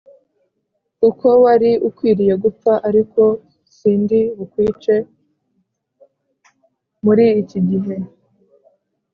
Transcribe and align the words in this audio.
kuko 0.99 1.27
wari 1.43 1.71
ukwiriye 1.87 2.33
gupfa 2.43 2.71
ariko 2.89 3.21
sindi 3.77 4.19
bukwice 4.37 4.95
muri 7.05 7.25
iki 7.41 7.59
gihe 7.69 7.95